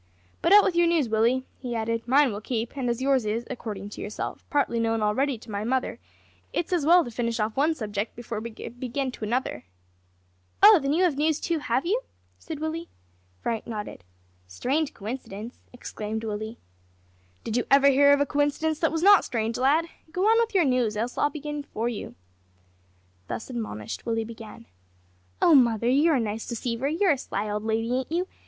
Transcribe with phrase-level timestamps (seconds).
[0.41, 3.45] "But out with your news, Willie," he added, "mine will keep; and as yours is,
[3.51, 5.99] according to yourself, partly known already to my mother,
[6.51, 9.63] it's as well to finish off one subject before we begin to another."
[10.63, 12.01] "Oh, then, you have news, too, have you?"
[12.39, 12.89] said Willie.
[13.43, 14.03] Frank nodded.
[14.47, 16.57] "Strange coincidence!" exclaimed Willie.
[17.43, 19.85] "Did you ever hear of a coincidence that was not strange, lad?
[20.11, 22.15] Go on with your news, else I'll begin before you."
[23.27, 24.65] Thus admonished, Willie began.
[25.43, 28.27] "Oh, mother, you're a nice deceiver; you're a sly old lady, ain't you?